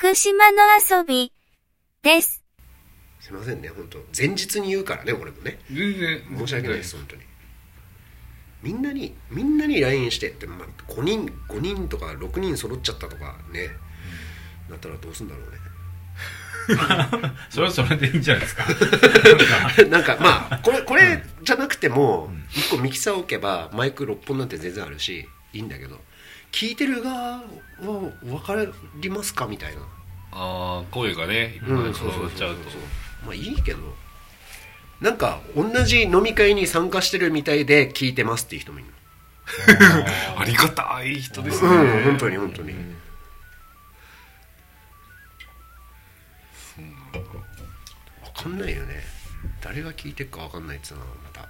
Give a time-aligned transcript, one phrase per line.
[0.00, 1.30] 福島の遊び
[2.02, 2.42] です。
[3.20, 3.98] すいませんね本当。
[4.16, 5.58] 前日に言うからね俺もね。
[5.70, 6.22] 全然。
[6.38, 7.22] 申し訳ないです本当に。
[8.62, 13.68] みんなにみんなに LINE してって、まあ、5人5人とか6人揃っちゃったとかね、
[14.70, 15.58] なったらどうすんだろうね。
[17.50, 18.64] それはそれでいいんじゃないですか。
[19.90, 26.00] なんかまあこれこれじゃなくても1個ミキサー置けばマイク6本なんて全然あるしいいんだけど
[26.52, 27.42] 聞いてる側は
[28.22, 28.54] 分か
[29.00, 29.82] りますかみたいな。
[30.32, 32.70] ああ声がねいっぱいうん揃っちゃうと。
[33.24, 33.78] まあいいけど。
[35.00, 38.88] なんか同じ飲み会に参加してるみたいで聞いてますっていう人もいる。
[40.36, 41.68] ありがたい人ですね。
[41.68, 42.72] うん本当に本当に、
[48.34, 49.02] 分かんないよね。
[49.62, 51.48] 誰が聞いてるか分かんないっつうのはまた。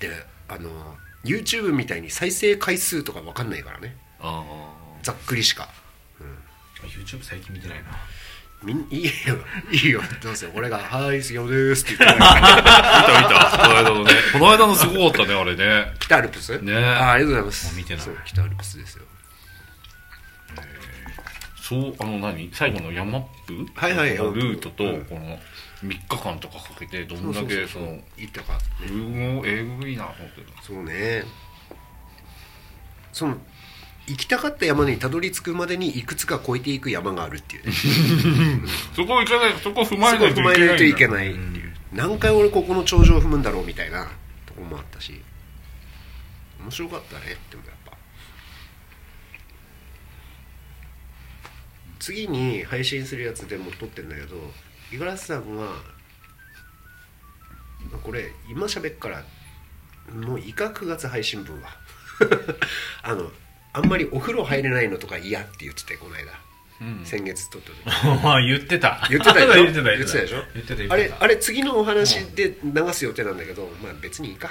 [0.00, 0.10] で
[0.48, 3.96] あの YouTube みたいに再生回数とか分かんないからね。
[4.00, 4.07] あ
[5.02, 5.68] ざっくりしか。
[6.82, 7.84] YouTube 最近見てないな。
[8.62, 9.10] みんいいよ。
[9.70, 10.02] いいよ。
[10.20, 10.46] どうせ。
[10.54, 13.58] 俺が「はい杉山です」って言ってあ見た見た。
[13.58, 14.12] この間のね。
[14.32, 15.92] この間のすごかったねあれね。
[16.00, 16.58] 北アルプス？
[16.60, 16.74] ね。
[16.74, 17.76] あありがとうございます。
[17.76, 18.04] 見てない。
[18.04, 19.04] そう北アルプスですよ。
[21.60, 22.50] そうあの何？
[22.52, 24.14] 最後の山ップはいはい。
[24.16, 25.04] のルートとうん。
[25.04, 25.38] この
[25.84, 31.24] 3日間とかかけてどんだけその行ったかすごいえぐいなと思ってそうね。
[33.12, 33.38] その
[34.08, 37.72] 行きたかった山にたどり着くまでにいくつか越えていく山があるっていうね。
[38.96, 41.74] そこ行かないそこ踏まそえないとこ踏まえないといけいないっていう。
[41.92, 44.04] 何回俺ここの頂上を踏むんだろうみたいな
[44.46, 45.20] ところもあったし。
[46.60, 47.92] 面白かったねでもやっぱ。
[51.98, 54.36] 次に配信するやつでも撮ってんだけど
[54.90, 55.82] 五十嵐さんは
[58.02, 59.24] これ今喋っから
[60.14, 61.76] もういか9月配信分は。
[63.02, 63.30] あの
[63.78, 66.32] あんまりお風呂入れないのとか嫌って言っててこの間、
[66.80, 67.04] うん。
[67.04, 68.26] 先月撮った時。
[68.26, 69.06] あ 言ってた。
[69.10, 69.54] 言ってたでしょ？
[69.54, 70.20] 言ってた言ってた。
[70.20, 70.44] でしょ？
[70.54, 70.94] 言ってた言ってた。
[70.94, 74.50] あれあれ次のお話で流す予定なんだけど、まあ別にいいか。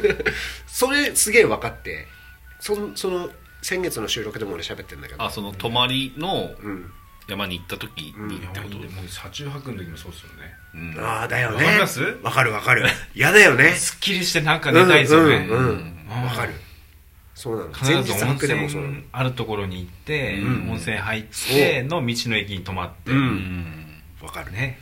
[0.66, 2.06] それすげえ分かって
[2.60, 3.30] そのその
[3.62, 5.22] 先月の収録でも俺喋ってんだけど。
[5.22, 6.92] あその泊まりのうん。
[7.28, 8.76] 山に行った時にってこと？
[8.78, 10.52] もう車中泊の時もそうですよね。
[10.74, 11.04] うん。
[11.04, 11.56] ああだよね。
[11.58, 12.02] わかります？
[12.22, 12.84] わかるわかる。
[13.14, 13.72] 嫌だよね。
[13.78, 15.36] すっきりしてなんか寝たいですよね。
[15.36, 16.06] うんうんうん。
[16.10, 16.24] うん。
[16.24, 16.54] わかる
[17.40, 18.36] そうなの必ず温
[18.66, 20.70] 泉あるところに行って、うん。
[20.72, 23.18] 温泉入っての道の駅に泊まって、うん。
[23.18, 24.78] うんわかるね。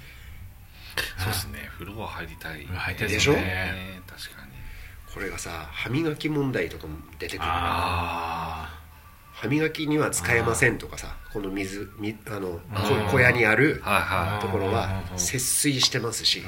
[1.18, 1.68] そうですね。
[1.74, 2.66] 風呂は入りたい。
[2.66, 3.34] 入りたいでしょ？
[3.34, 4.50] ねね確かに。
[5.14, 7.52] これがさ歯磨き問題とかも出てくるから。
[7.54, 8.80] あ
[9.34, 12.60] 歯磨きには使えませんとかさこの水みあの
[13.12, 16.42] 小屋にあるはいはところは節水してますし。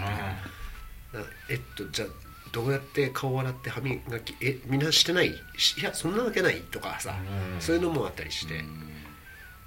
[1.49, 2.09] えっとじゃあ
[2.53, 5.35] どうやって顔洗って歯磨きえみんなしてない？
[5.57, 7.17] しいやそんなわけないとかさ
[7.55, 7.61] うん。
[7.61, 8.65] そういうのもあったりしいて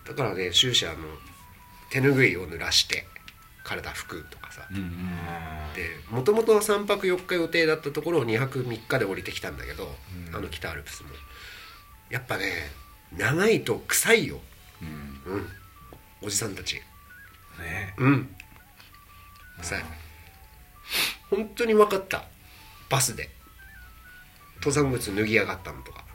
[0.07, 0.97] だからね終始あの
[1.89, 3.05] 手ぬぐいを濡らして
[3.63, 4.67] 体拭くとかさ。
[5.75, 9.95] でもともと3泊4日予定だったところを2泊3日で降りてきたんだけど、
[10.33, 11.09] あの北アルプスも。
[12.09, 12.69] やっぱね
[13.15, 14.41] 長いと臭いよ。
[14.81, 15.33] うん。
[15.33, 15.47] うん。
[16.21, 16.75] おじさんたち。
[17.59, 17.93] ね。
[17.97, 18.35] うん。
[19.61, 19.83] 臭い。
[21.29, 22.25] 本当に分かった
[22.93, 23.27] バスで。
[24.57, 26.05] 登山靴脱ぎやがったのとか。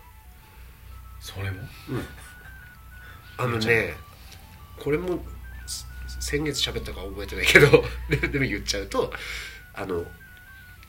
[1.20, 1.58] それも？
[3.36, 3.94] あのね
[4.78, 5.18] これも
[5.66, 5.86] す
[6.20, 9.12] 先月喋ったか覚えてないけど ででも言っちゃうと
[9.74, 10.04] あの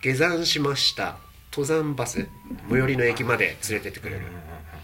[0.01, 1.17] 下山しました。
[1.51, 2.27] 登山バス
[2.69, 4.21] 最寄りの駅まで連れてってくれる。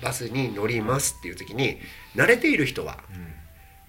[0.01, 1.79] バスに乗りますっていう時に
[2.15, 2.99] 慣れている人は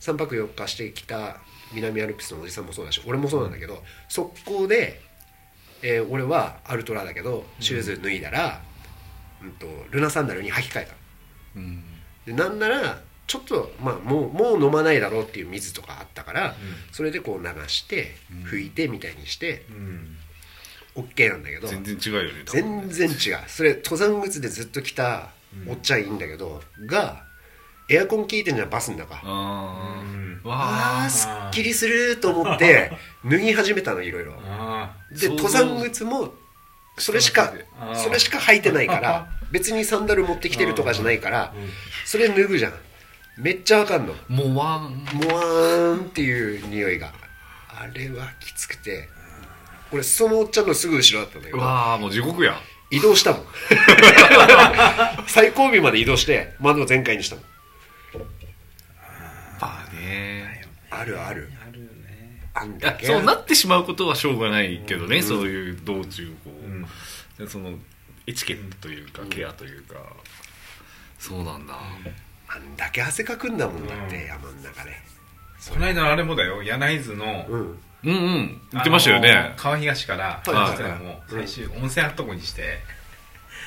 [0.00, 1.38] 3泊4日してきた
[1.72, 5.00] 南アルプスのおじさんもそうだし俺もそうなんだけど速攻で、
[5.82, 8.60] えー俺はアルトラだけどシューズ脱いだら、
[9.42, 10.94] うん、とルナサンダルに履き替えた
[11.56, 11.82] うん。
[12.26, 16.54] でなんならちょっと、まあ、もうもう飲まないだろうっていう水とかあったから、
[16.92, 20.16] それでこう流して拭いてみたいにしてうん。
[20.96, 23.16] OK なんだけど全然違うよね全然違う。
[23.48, 25.30] それ登山靴でずっと来た
[25.68, 27.25] おっちゃんいいんだけど、が
[27.88, 29.20] エアコン効いてんじゃんバスの中。
[29.22, 30.40] あうん。
[30.44, 30.48] ー。
[30.48, 32.92] わあすっきりすると思って
[33.24, 34.34] 脱ぎ始めたのいろいろ。
[34.48, 36.32] あで登山靴も
[36.98, 37.52] それしか
[37.94, 41.52] それしか履いてないから 別にサンダル持ってきてるとかじゃないから
[42.04, 42.72] それ脱ぐじゃん。
[43.38, 44.14] めっちゃわかんの。
[44.28, 47.12] もうワンモワーンっていう匂いが。
[47.68, 49.08] あれはきつくて。
[49.92, 52.56] 俺そのおっちゃんのすぐ後ろだったんだけどわあもう地獄やん。
[52.90, 53.46] 移動したもん。
[55.28, 57.44] 最後尾まで移動して窓を全開にしたもん。
[57.44, 57.55] まあ
[60.06, 61.50] ねあるある。
[61.66, 62.42] あるね。
[62.54, 66.86] あんいだけやそうなってしまうことはしょうがないけどね、そういう道中こう、ん。
[67.38, 67.72] でその
[68.26, 69.96] エチケットというか、ケアというか。
[71.18, 71.74] そうなんだ、
[72.48, 74.92] あんだけ汗かくんだもんだって、山の中で。
[75.70, 76.62] この間のあれもだよ。
[76.62, 77.78] 柳津のうん。
[78.04, 78.60] うんうん。
[78.72, 79.54] 言ってましたよね。
[79.56, 82.78] 川東からはいもう最終温泉あっとこにして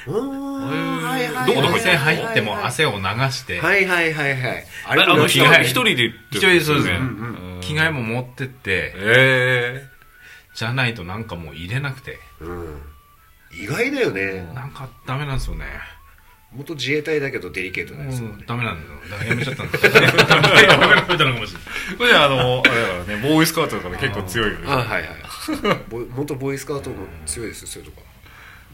[0.09, 3.59] どこどこ温泉入っても汗を流して。
[3.59, 4.65] はいはいはいはい。
[4.85, 6.87] ああれ、あの、着替え一人で行って一人でそうです。
[6.89, 7.61] ねうんうん。
[7.61, 8.93] 着替えも持ってって。
[8.95, 9.87] え
[10.55, 12.17] じゃないとなんかもう入れなくて。
[12.41, 12.81] うん。
[13.51, 14.51] 意外だよね。
[14.53, 15.65] なんかダメなんですよね。
[16.51, 19.19] 元自衛隊だけどデリケートなやつもうダメなんだよ。
[19.21, 21.67] だやめちゃったんですよやめたのかもしれな
[21.97, 24.63] これあの、あれだからね、ボーイスカウトとかで結構強いよね。
[24.67, 25.05] あはいはい
[25.89, 28.03] ボ元ボーイスカウトも強いですよそういうとこ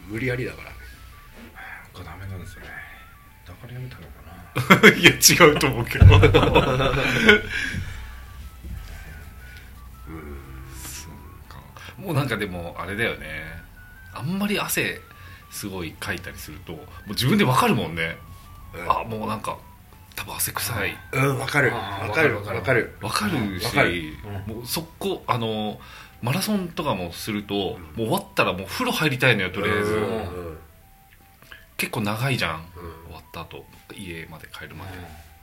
[0.08, 0.70] 無理やりだから。
[0.70, 0.76] ね
[1.96, 2.68] かダメなんですよね。
[3.46, 4.88] だからやめたのかな。
[4.96, 6.06] いや、違うと思うけど。
[6.08, 6.22] そう
[11.48, 11.58] か。
[11.98, 13.44] もうなんかでも、あれだよね。
[14.14, 15.00] あんまり汗、
[15.50, 16.78] すごいかいたりすると、も
[17.08, 18.16] う自分でわかるもんね。
[18.74, 18.90] うん。
[18.90, 19.56] あ、もうなんか、
[20.14, 20.98] 多分汗臭い。
[21.12, 21.72] うんわかる。
[21.72, 22.36] わかる。
[22.36, 22.96] わかるわかる。
[23.02, 23.60] わかる。
[23.60, 24.16] し、わかる。
[24.46, 25.78] もう速攻、あの、
[26.22, 30.56] マラソンとかもすると、もう終わったらもう風呂入りたいのよ、とりあえず。
[31.76, 33.06] 結構長いじゃん、うん。
[33.06, 33.64] 終わった後。
[33.94, 34.90] 家まで帰るまで、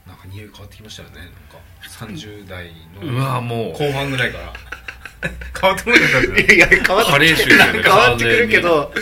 [0.06, 1.16] なんか匂い変わってきましたよね。
[1.16, 1.58] なんか。
[1.82, 3.72] 30代のうわもう。
[3.72, 4.52] 後半ぐらいから。
[5.60, 7.82] 変わってこなかったいや変わって加齢臭だよね。
[7.82, 8.92] 変わってくるけど。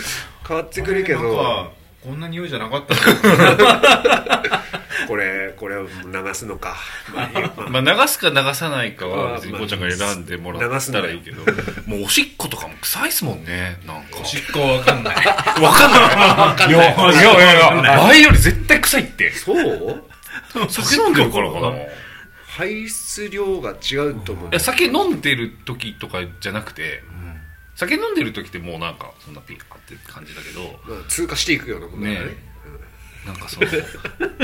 [0.47, 1.71] 変わってくるけなんどか
[2.03, 4.63] こんな匂いじゃなかったな
[5.07, 6.75] これこれを流すのか。
[7.69, 11.43] まあ流すか流さないかは別にまあこうちゃんが選んでもらったらいいけど、
[11.85, 14.19] もうおしっことかも臭いっすもんねなんか。
[14.21, 15.15] おしっこわかんない。
[15.15, 16.69] わかんない。
[16.69, 16.71] い。
[16.73, 19.31] やいやいやいや前より絶対臭いって。
[19.31, 20.03] そう？
[20.69, 21.69] 酒飲んでるからかな。
[21.69, 21.87] い
[22.45, 24.49] 排出量が違うと思う。
[24.51, 27.03] や酒飲んでる時とかじゃなくて、
[27.75, 30.79] 酒飲んでる時ってもうなんかそんなピカって感じだけど。
[30.87, 32.13] まあ通過していくようなもんね。
[32.13, 32.52] ね
[33.25, 33.67] なんかその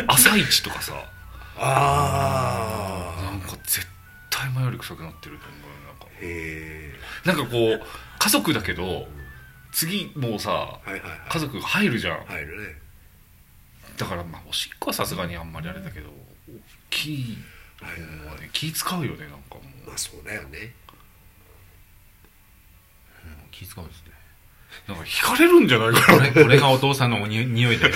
[0.07, 0.93] 朝一とかさ
[1.57, 3.85] ああなんか絶
[4.29, 6.05] 対前より臭くなってると思うなんか。
[6.21, 7.81] へえなんかこう
[8.19, 9.07] 家族だけど
[9.71, 11.19] 次もうさはいはいはい。
[11.29, 12.25] 家族が入るじゃん。
[12.25, 12.67] 入るね。
[13.97, 16.13] だからまあおしっこはさすがにあんまりあれだけど大
[16.89, 17.37] きい
[18.23, 19.87] のはね気使うよねなんかもう。
[19.89, 20.73] まあそうだよね。
[23.51, 24.11] 気遣うんですね
[24.88, 27.95] なんか惹かれるんじゃないかこれこれがお父さんのおに匂いだよ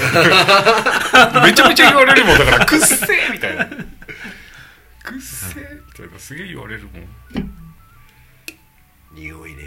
[1.34, 2.38] なめちゃめちゃ言われるもん。
[2.38, 3.66] だからくっせーみたいな。
[3.66, 6.20] くっせーみたいな。
[6.20, 7.08] すげえ言われるもん。
[9.14, 9.64] 匂いね。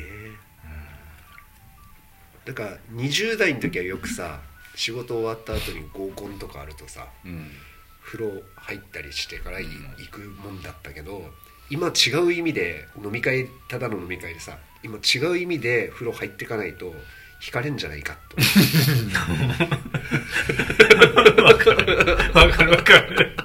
[2.45, 4.41] だから20代の時はよくさ
[4.77, 7.51] 仕事終わった後に合コンとかあるとさうん。
[8.05, 11.25] 風呂入ったりしてからい行くもんだったけど
[11.71, 16.95] 今違う意味で飲み会ただの飲み会でさ今違う意味で風呂入っていかないと
[17.43, 18.37] 惹かれんじゃないかと。
[21.43, 22.71] わかる。
[22.71, 23.37] わかる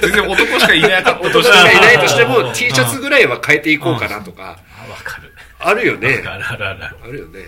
[0.00, 5.32] 全然男しかいなかったと男したらがいないとしても T シャツぐらいは変えていこうかなとかあわかる。
[5.58, 6.22] あるよね。
[6.26, 6.84] あるあるある。
[7.02, 7.40] あるよね。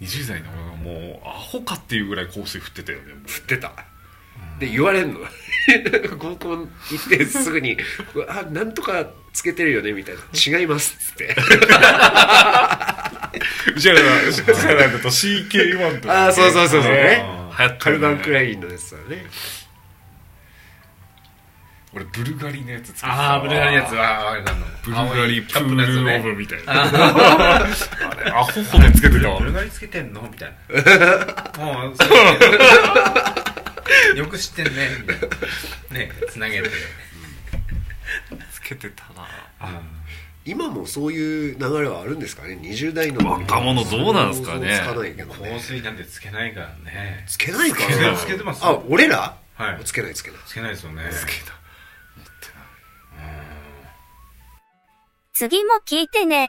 [0.00, 3.72] 20代のもうアホかっていうぐらい香水振ってたよね振ってた
[4.58, 5.20] で言われんの。
[6.18, 7.78] 合コン行ってすぐに
[8.28, 11.34] 「あなんとかつけてるよね」みたいな「違います」っつって。
[13.74, 16.92] うちらがうちらなんだと CK1 とかああそうそうそうそう。
[16.92, 17.24] ね
[17.58, 17.76] 流行ったよね。
[17.78, 19.26] カルバンクラインのやつだね。
[21.94, 23.94] 俺ブルガリのやつ作ってたああブルガリのやつ。
[23.94, 26.20] はあれなのブルガリプールオね。
[26.22, 27.58] ブみたいなあ
[28.22, 29.38] れアホほどつけてたわ。
[29.38, 30.74] ブルガリつけてんのみたいな。
[31.64, 32.08] もうそう
[34.24, 34.88] よく知ってんね。
[35.90, 36.70] ねつなげて。
[38.52, 39.28] つけてたな。
[40.46, 44.78] 今もそういう流れはあるんですかね？20代の若者どうなんすかね？
[44.82, 47.24] つかないけど香ね水なんてつけないからね。
[47.26, 48.16] つけないかな？
[48.16, 49.36] つけてますあ俺ら？
[49.54, 49.84] はい。
[49.84, 50.40] つけないつけない。
[50.46, 51.02] つけないですよね。
[51.10, 51.52] つけた。
[52.16, 52.48] 持って
[53.16, 53.34] ない
[55.32, 56.48] 次も聞いてね。